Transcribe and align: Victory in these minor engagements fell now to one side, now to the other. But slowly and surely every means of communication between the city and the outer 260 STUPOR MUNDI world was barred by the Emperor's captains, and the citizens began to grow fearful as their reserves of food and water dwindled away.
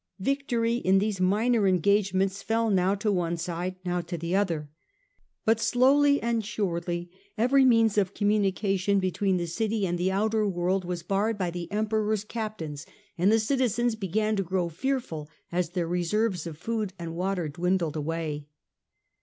Victory 0.19 0.77
in 0.77 0.97
these 0.97 1.21
minor 1.21 1.67
engagements 1.67 2.41
fell 2.41 2.71
now 2.71 2.95
to 2.95 3.11
one 3.11 3.37
side, 3.37 3.75
now 3.85 4.01
to 4.01 4.17
the 4.17 4.35
other. 4.35 4.67
But 5.45 5.59
slowly 5.59 6.19
and 6.19 6.43
surely 6.43 7.11
every 7.37 7.65
means 7.65 7.99
of 7.99 8.15
communication 8.15 8.97
between 8.99 9.37
the 9.37 9.45
city 9.45 9.85
and 9.85 9.99
the 9.99 10.11
outer 10.11 10.41
260 10.41 10.45
STUPOR 10.47 10.47
MUNDI 10.47 10.65
world 10.65 10.85
was 10.85 11.03
barred 11.03 11.37
by 11.37 11.51
the 11.51 11.71
Emperor's 11.71 12.23
captains, 12.23 12.87
and 13.15 13.31
the 13.31 13.37
citizens 13.39 13.93
began 13.95 14.35
to 14.37 14.41
grow 14.41 14.69
fearful 14.69 15.29
as 15.51 15.69
their 15.69 15.87
reserves 15.87 16.47
of 16.47 16.57
food 16.57 16.93
and 16.97 17.15
water 17.15 17.47
dwindled 17.47 17.95
away. 17.95 18.47